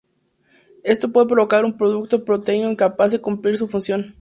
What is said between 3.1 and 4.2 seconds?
de cumplir su función.